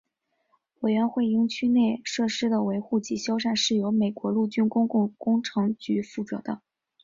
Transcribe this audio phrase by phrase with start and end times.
[0.79, 6.63] 委员会营区内设施的维护及修缮是由美国陆军公共工程局负责的。